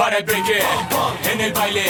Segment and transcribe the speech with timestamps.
[0.00, 0.62] Para el breaker,
[1.30, 1.82] en el baile.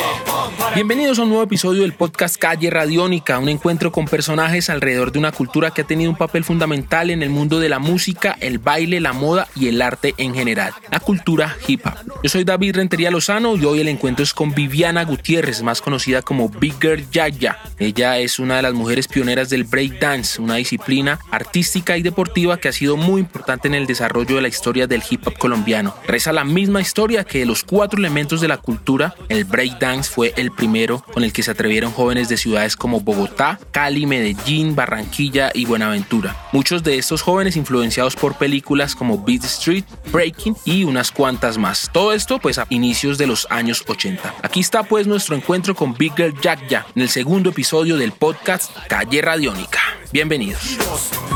[0.74, 5.20] Bienvenidos a un nuevo episodio del podcast Calle Radiónica, un encuentro con personajes alrededor de
[5.20, 8.58] una cultura que ha tenido un papel fundamental en el mundo de la música, el
[8.58, 11.94] baile, la moda y el arte en general, la cultura hip hop.
[12.24, 16.20] Yo soy David Rentería Lozano y hoy el encuentro es con Viviana Gutiérrez, más conocida
[16.20, 17.58] como Big Girl Yaya.
[17.78, 22.66] Ella es una de las mujeres pioneras del breakdance, una disciplina artística y deportiva que
[22.66, 25.94] ha sido muy importante en el desarrollo de la historia del hip hop colombiano.
[26.08, 30.34] Reza la misma historia que de los cuatro elementos de la cultura, el breakdance fue
[30.36, 35.50] el primero con el que se atrevieron jóvenes de ciudades como Bogotá, Cali, Medellín, Barranquilla
[35.54, 36.36] y Buenaventura.
[36.52, 41.90] Muchos de estos jóvenes influenciados por películas como Beat Street, Breaking y unas cuantas más.
[41.92, 44.34] Todo esto pues a inicios de los años 80.
[44.42, 48.12] Aquí está pues nuestro encuentro con Big Girl Jack Ya en el segundo episodio del
[48.12, 49.80] podcast Calle Radiónica.
[50.12, 50.76] Bienvenidos.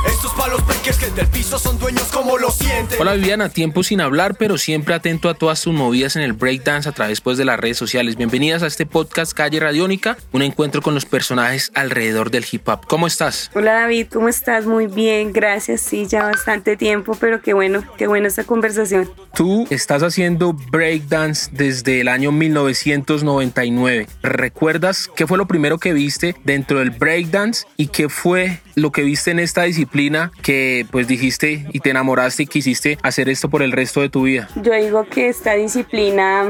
[0.06, 3.00] Estos palos que del piso son dueños como lo sienten.
[3.00, 6.88] Hola Viviana, tiempo sin hablar, pero siempre atento a todas tus movidas en el breakdance
[6.88, 8.16] a través pues, de las redes sociales.
[8.16, 12.86] Bienvenidas a este podcast Calle Radiónica, un encuentro con los personajes alrededor del hip hop.
[12.86, 13.50] ¿Cómo estás?
[13.54, 14.64] Hola David, ¿cómo estás?
[14.64, 15.80] Muy bien, gracias.
[15.80, 19.10] Sí, ya bastante tiempo, pero qué bueno, qué buena esta conversación.
[19.34, 24.06] Tú estás haciendo breakdance desde el año 1999.
[24.22, 29.02] ¿Recuerdas qué fue lo primero que viste dentro del breakdance y qué fue lo que
[29.02, 33.62] viste en esta disciplina que pues dijiste y te enamoraste y quisiste hacer esto por
[33.62, 34.48] el resto de tu vida?
[34.62, 36.43] Yo digo que esta disciplina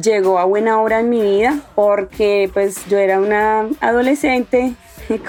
[0.00, 4.74] llegó a buena hora en mi vida porque pues yo era una adolescente,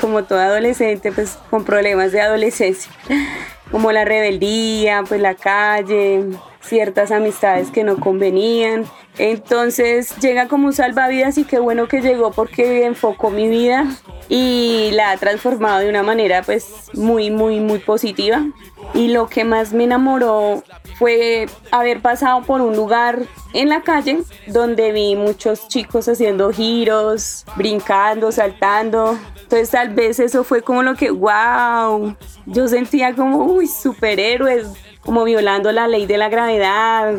[0.02, 2.92] como toda adolescente pues con problemas de adolescencia,
[3.72, 6.26] como la rebeldía, pues la calle,
[6.62, 8.86] ciertas amistades que no convenían.
[9.18, 13.86] Entonces llega como un salvavidas y qué bueno que llegó porque enfocó mi vida
[14.28, 18.46] y la ha transformado de una manera pues muy, muy, muy positiva.
[18.94, 20.64] Y lo que más me enamoró
[20.98, 23.20] fue haber pasado por un lugar
[23.54, 29.18] en la calle donde vi muchos chicos haciendo giros, brincando, saltando.
[29.42, 32.16] Entonces tal vez eso fue como lo que, wow,
[32.46, 34.68] yo sentía como, uy, superhéroes,
[35.06, 37.14] como violando la ley de la gravedad,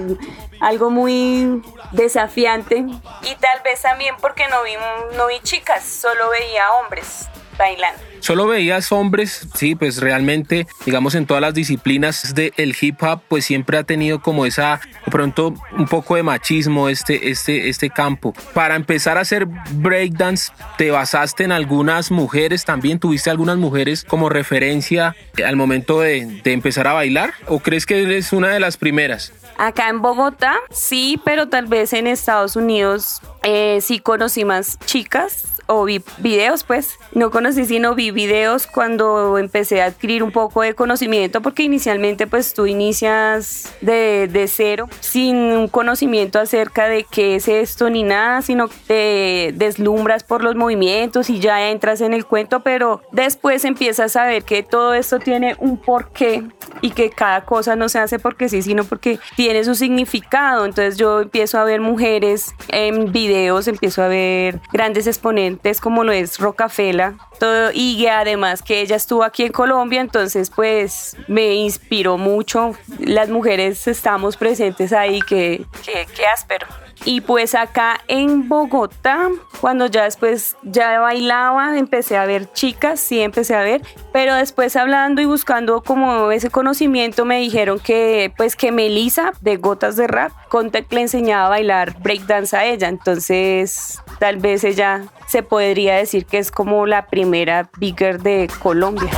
[0.61, 2.85] algo muy desafiante.
[3.23, 4.73] Y tal vez también porque no vi,
[5.17, 8.03] no vi chicas, solo veía hombres bailando.
[8.27, 13.45] Solo veías hombres, sí, pues realmente, digamos, en todas las disciplinas del hip hop, pues
[13.45, 18.35] siempre ha tenido como esa, de pronto, un poco de machismo este, este, este campo.
[18.53, 22.99] Para empezar a hacer breakdance, ¿te basaste en algunas mujeres también?
[22.99, 25.15] ¿Tuviste algunas mujeres como referencia
[25.47, 27.33] al momento de, de empezar a bailar?
[27.47, 29.33] ¿O crees que eres una de las primeras?
[29.57, 35.56] Acá en Bogotá, sí, pero tal vez en Estados Unidos eh, sí conocí más chicas
[35.67, 36.99] o vi videos, pues.
[37.13, 42.27] No conocí, sino vi videos cuando empecé a adquirir un poco de conocimiento, porque inicialmente
[42.27, 48.03] pues tú inicias de, de cero, sin un conocimiento acerca de qué es esto ni
[48.03, 53.65] nada, sino te deslumbras por los movimientos y ya entras en el cuento, pero después
[53.65, 56.45] empiezas a ver que todo esto tiene un porqué
[56.81, 60.65] y que cada cosa no se hace porque sí, sino porque tiene su significado.
[60.67, 66.13] Entonces yo empiezo a ver mujeres en videos, empiezo a ver grandes exponentes como lo
[66.13, 72.19] es Rocafela, todo, y además que ella estuvo aquí en Colombia, entonces pues me inspiró
[72.19, 72.75] mucho.
[72.99, 76.67] Las mujeres estamos presentes ahí, que, que, que áspero.
[77.09, 79.29] Y pues acá en Bogotá,
[79.61, 83.81] cuando ya después ya bailaba, empecé a ver chicas, sí empecé a ver,
[84.13, 89.57] pero después hablando y buscando como ese conocimiento me dijeron que pues que Melissa de
[89.57, 95.05] Gotas de Rap, Contact le enseñaba a bailar breakdance a ella, entonces tal vez ella
[95.29, 99.13] se podría decir que es como la primera bigger de Colombia.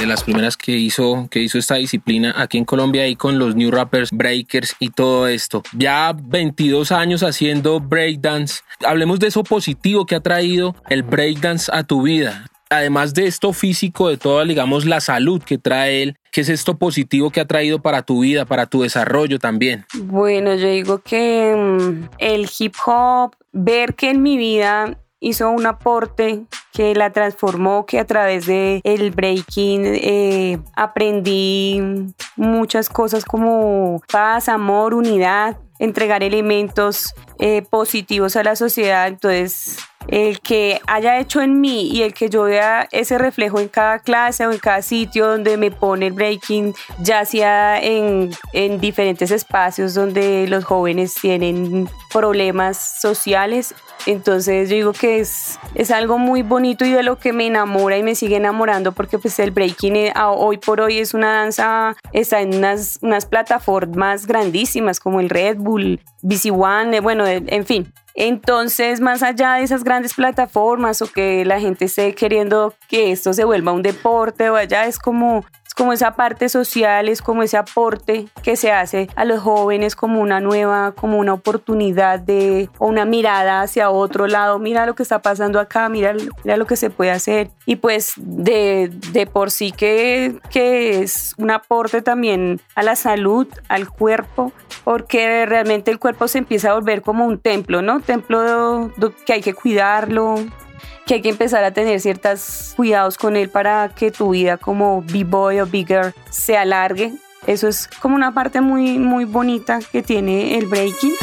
[0.00, 3.54] De las primeras que hizo, que hizo esta disciplina aquí en Colombia y con los
[3.54, 5.62] New Rappers, Breakers y todo esto.
[5.76, 8.62] Ya 22 años haciendo breakdance.
[8.86, 12.46] Hablemos de eso positivo que ha traído el breakdance a tu vida.
[12.70, 16.78] Además de esto físico, de toda, digamos, la salud que trae él, ¿qué es esto
[16.78, 19.84] positivo que ha traído para tu vida, para tu desarrollo también?
[19.94, 25.66] Bueno, yo digo que mm, el hip hop, ver que en mi vida hizo un
[25.66, 31.80] aporte que la transformó, que a través de el breaking eh, aprendí
[32.36, 39.08] muchas cosas como paz, amor, unidad, entregar elementos eh, positivos a la sociedad.
[39.08, 39.78] Entonces,
[40.08, 43.98] el que haya hecho en mí y el que yo vea ese reflejo en cada
[44.00, 49.30] clase o en cada sitio donde me pone el breaking, ya sea en, en diferentes
[49.30, 53.74] espacios donde los jóvenes tienen problemas sociales
[54.06, 58.02] entonces digo que es, es algo muy bonito y de lo que me enamora y
[58.02, 62.40] me sigue enamorando porque pues el breaking eh, hoy por hoy es una danza, está
[62.40, 67.92] en unas, unas plataformas grandísimas como el Red Bull, BC One, eh, bueno, en fin.
[68.14, 73.32] Entonces, más allá de esas grandes plataformas o que la gente esté queriendo que esto
[73.32, 75.44] se vuelva un deporte o allá, es como
[75.74, 80.20] como esa parte social, es como ese aporte que se hace a los jóvenes como
[80.20, 85.02] una nueva, como una oportunidad de, o una mirada hacia otro lado, mira lo que
[85.02, 86.14] está pasando acá, mira,
[86.44, 87.50] mira lo que se puede hacer.
[87.66, 93.46] Y pues de, de por sí que, que es un aporte también a la salud,
[93.68, 94.52] al cuerpo,
[94.84, 98.00] porque realmente el cuerpo se empieza a volver como un templo, ¿no?
[98.00, 98.92] Templo
[99.24, 100.36] que hay que cuidarlo,
[101.10, 105.02] que hay que empezar a tener ciertos cuidados con él para que tu vida como
[105.02, 107.12] B-boy o bigger se alargue.
[107.48, 111.14] Eso es como una parte muy, muy bonita que tiene el breaking.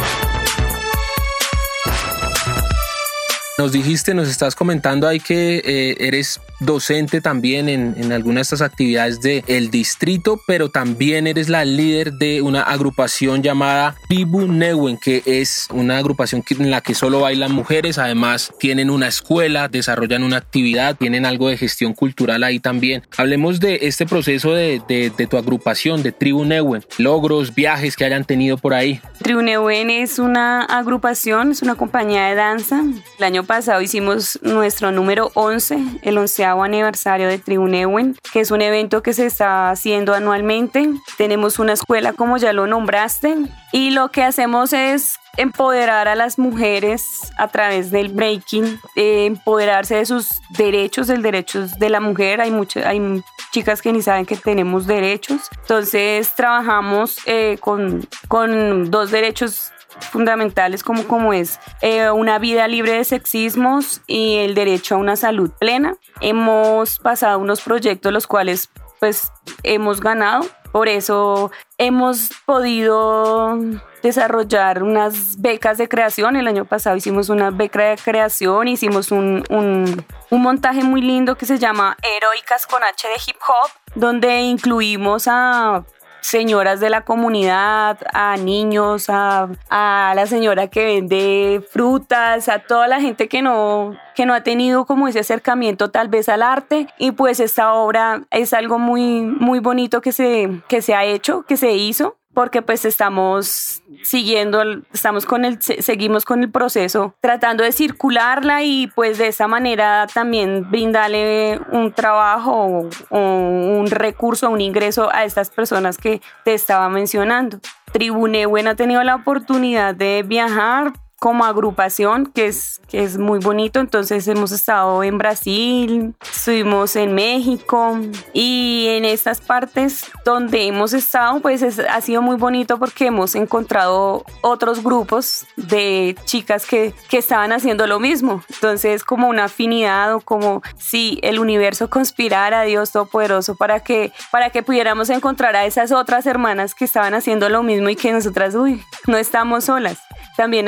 [3.58, 8.62] Nos dijiste, nos estás comentando ahí que eh, eres docente también en, en de estas
[8.62, 14.98] actividades del el distrito, pero también eres la líder de una agrupación llamada Tribu Newen,
[14.98, 20.24] que es una agrupación en la que solo bailan mujeres, además tienen una escuela, desarrollan
[20.24, 23.04] una actividad, tienen algo de gestión cultural ahí también.
[23.18, 28.06] Hablemos de este proceso de, de, de tu agrupación, de Tribu Newen, logros, viajes que
[28.06, 29.02] hayan tenido por ahí.
[29.22, 32.84] Tribu Newen es una agrupación, es una compañía de danza.
[33.18, 38.62] El año pasado hicimos nuestro número 11, el 11 aniversario de Tribunewen, que es un
[38.62, 40.90] evento que se está haciendo anualmente.
[41.18, 43.36] Tenemos una escuela, como ya lo nombraste,
[43.72, 47.06] y lo que hacemos es empoderar a las mujeres
[47.38, 52.42] a través del breaking, eh, empoderarse de sus derechos, del derechos de la mujer.
[52.42, 55.42] Hay muchas, hay chicas que ni saben que tenemos derechos.
[55.62, 59.72] Entonces trabajamos eh, con, con dos derechos
[60.12, 65.16] fundamentales como, como es eh, una vida libre de sexismos y el derecho a una
[65.16, 65.96] salud plena.
[66.22, 69.32] Hemos pasado unos proyectos los cuales pues
[69.64, 73.58] hemos ganado, por eso hemos podido
[74.02, 76.36] desarrollar unas becas de creación.
[76.36, 81.36] El año pasado hicimos una beca de creación, hicimos un, un, un montaje muy lindo
[81.36, 85.84] que se llama Heroicas con H de Hip Hop, donde incluimos a
[86.28, 93.00] señoras de la comunidad, a niños, a, la señora que vende frutas, a toda la
[93.00, 96.88] gente que no, que no ha tenido como ese acercamiento tal vez al arte.
[96.98, 101.44] Y pues esta obra es algo muy, muy bonito que se, que se ha hecho,
[101.44, 104.62] que se hizo porque pues estamos siguiendo,
[104.94, 110.06] estamos con el, seguimos con el proceso, tratando de circularla y pues de esa manera
[110.14, 116.90] también brindarle un trabajo o un recurso, un ingreso a estas personas que te estaba
[116.90, 117.60] mencionando.
[117.92, 123.40] Tribune Buena ha tenido la oportunidad de viajar como agrupación, que es, que es muy
[123.40, 123.80] bonito.
[123.80, 128.00] Entonces hemos estado en Brasil, estuvimos en México
[128.34, 134.26] y en estas partes donde hemos estado, pues ha sido muy bonito porque hemos encontrado
[134.42, 138.44] otros grupos de chicas que, que estaban haciendo lo mismo.
[138.50, 144.12] Entonces como una afinidad o como si el universo conspirara a Dios Todopoderoso para que,
[144.32, 148.12] para que pudiéramos encontrar a esas otras hermanas que estaban haciendo lo mismo y que
[148.12, 149.98] nosotras, uy, no estamos solas.
[150.36, 150.68] También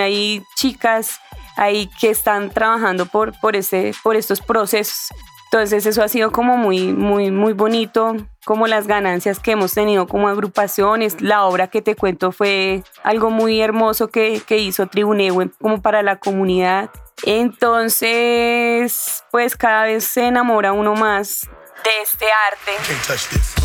[0.55, 1.19] chicas
[1.57, 5.09] ahí que están trabajando por, por, ese, por estos procesos.
[5.51, 8.15] Entonces eso ha sido como muy, muy, muy bonito,
[8.45, 11.21] como las ganancias que hemos tenido como agrupaciones.
[11.21, 16.03] La obra que te cuento fue algo muy hermoso que, que hizo Tribunewe como para
[16.03, 16.91] la comunidad.
[17.23, 21.49] Entonces, pues cada vez se enamora uno más
[21.83, 23.58] de este arte.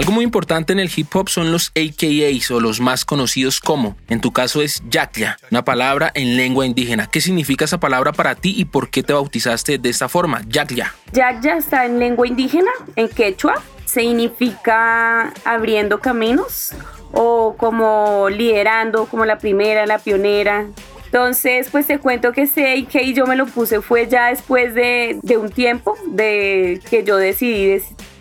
[0.00, 3.98] Algo muy importante en el hip hop son los AKAs o los más conocidos como,
[4.08, 7.06] en tu caso es Yakya, una palabra en lengua indígena.
[7.06, 10.40] ¿Qué significa esa palabra para ti y por qué te bautizaste de esta forma?
[10.48, 10.94] Yakya.
[11.12, 16.72] Yakya está en lengua indígena, en quechua, significa abriendo caminos
[17.12, 20.64] o como liderando, como la primera, la pionera,
[21.12, 25.18] entonces, pues te cuento que ese que yo me lo puse fue ya después de,
[25.24, 27.66] de un tiempo de que yo decidí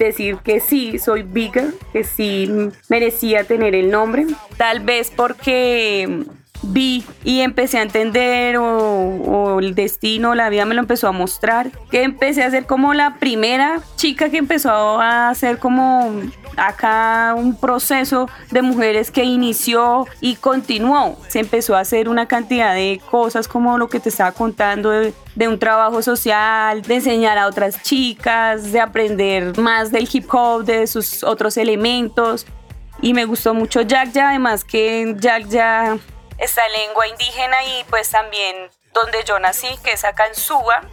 [0.06, 2.50] decir que sí, soy bigger, que sí
[2.90, 4.26] merecía tener el nombre.
[4.58, 6.26] Tal vez porque
[6.62, 11.72] vi y empecé a entender o, el destino, la vida me lo empezó a mostrar,
[11.92, 16.12] que empecé a ser como la primera chica que empezó a hacer como
[16.58, 21.18] acá un proceso de mujeres que inició y continuó.
[21.28, 25.14] Se empezó a hacer una cantidad de cosas como lo que te estaba contando de,
[25.36, 30.66] de un trabajo social, de enseñar a otras chicas, de aprender más del hip hop,
[30.66, 32.46] de sus otros elementos.
[33.02, 35.98] Y me gustó mucho Jack Ya, además que Jack Ya
[36.40, 40.84] esta lengua indígena y pues también donde yo nací, que es acá en Suba,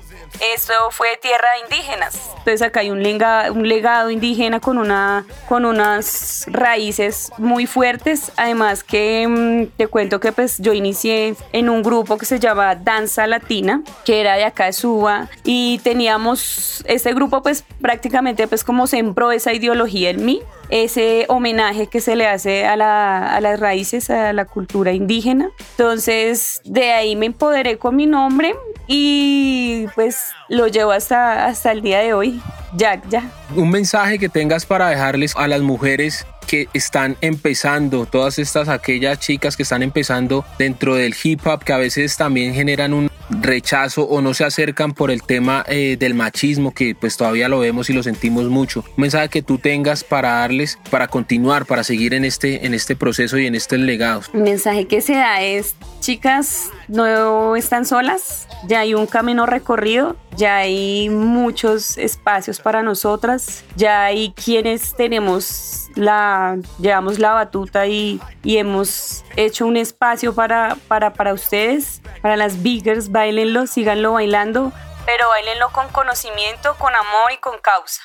[0.54, 2.30] esto fue tierra de indígenas.
[2.38, 8.33] Entonces acá hay un, legado, un legado indígena con, una, con unas raíces muy fuertes.
[8.37, 12.75] Además que mm, te cuento que pues yo inicié en un grupo que se llama
[12.76, 15.28] Danza Latina, que era de acá de Suba.
[15.45, 21.87] Y teníamos, este grupo pues prácticamente pues como sembró esa ideología en mí ese homenaje
[21.87, 25.50] que se le hace a, la, a, las raíces, a la cultura indígena.
[25.73, 28.54] Entonces, de ahí me empoderé con mi nombre
[28.87, 30.15] y pues
[30.49, 32.40] lo llevo hasta, hasta el día de hoy.
[32.76, 33.30] Ya, ya.
[33.54, 39.18] Un mensaje que tengas para dejarles a las mujeres que están empezando, todas estas aquellas
[39.18, 44.02] chicas que están empezando dentro del hip hop, que a veces también generan un rechazo
[44.02, 47.90] o no se acercan por el tema eh, del machismo que pues todavía lo vemos
[47.90, 48.85] y lo sentimos mucho.
[48.97, 52.95] Un mensaje que tú tengas para darles, para continuar, para seguir en este, en este
[52.95, 54.30] proceso y en estos legados.
[54.33, 60.16] Un mensaje que se da es, chicas, no están solas, ya hay un camino recorrido,
[60.36, 68.20] ya hay muchos espacios para nosotras, ya hay quienes tenemos la, llevamos la batuta y,
[68.42, 74.72] y hemos hecho un espacio para, para, para ustedes, para las biggers, bailenlo, síganlo bailando,
[75.06, 78.02] pero bailenlo con conocimiento, con amor y con causa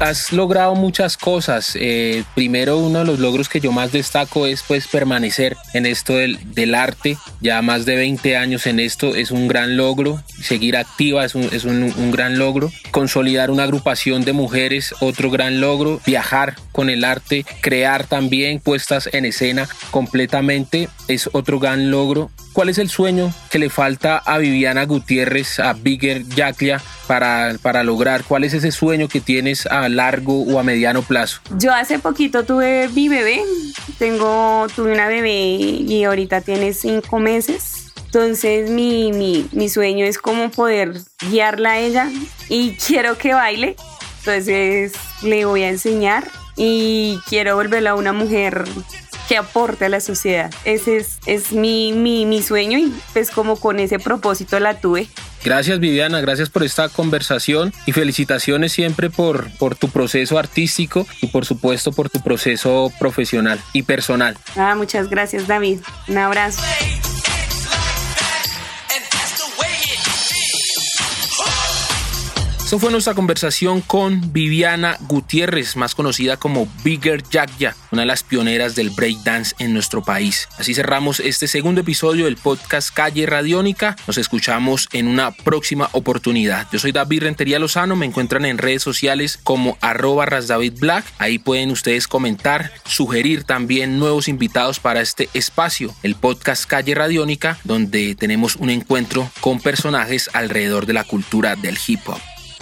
[0.00, 1.76] has logrado muchas cosas.
[1.78, 6.14] Eh, primero, uno de los logros que yo más destaco es pues permanecer en esto
[6.16, 7.16] del, del, arte.
[7.40, 10.22] Ya más de 20 años en esto es un gran logro.
[10.40, 12.70] Seguir activa es, un, es un, un, gran logro.
[12.90, 16.00] Consolidar una agrupación de mujeres, otro gran logro.
[16.06, 22.30] Viajar con el arte, crear también puestas en escena completamente es otro gran logro.
[22.52, 27.82] ¿Cuál es el sueño que le falta a Viviana Gutiérrez, a Bigger Jaclia para, para
[27.82, 28.24] lograr?
[28.24, 31.40] ¿Cuál es ese sueño que tienes a largo o a mediano plazo?
[31.58, 33.42] Yo hace poquito tuve mi bebé,
[33.98, 37.92] tengo, tuve una bebé y ahorita tiene cinco meses.
[38.06, 40.94] Entonces mi, mi, mi sueño es como poder
[41.30, 42.10] guiarla a ella
[42.48, 43.76] y quiero que baile.
[44.20, 48.64] Entonces le voy a enseñar y quiero volverla una mujer
[49.28, 50.52] que aporte a la sociedad.
[50.64, 55.08] Ese es, es mi, mi, mi sueño y pues como con ese propósito la tuve.
[55.44, 61.28] Gracias Viviana, gracias por esta conversación y felicitaciones siempre por, por tu proceso artístico y
[61.28, 64.36] por supuesto por tu proceso profesional y personal.
[64.56, 65.80] Ah, muchas gracias David.
[66.08, 66.62] Un abrazo.
[72.66, 78.24] Eso fue nuestra conversación con Viviana Gutiérrez, más conocida como Bigger Jackya, una de las
[78.24, 80.48] pioneras del breakdance en nuestro país.
[80.58, 83.94] Así cerramos este segundo episodio del podcast Calle Radiónica.
[84.08, 86.66] Nos escuchamos en una próxima oportunidad.
[86.72, 91.04] Yo soy David Rentería Lozano, me encuentran en redes sociales como arroba rasdavidblack.
[91.18, 97.60] Ahí pueden ustedes comentar, sugerir también nuevos invitados para este espacio, el podcast Calle Radiónica,
[97.62, 102.20] donde tenemos un encuentro con personajes alrededor de la cultura del hip hop.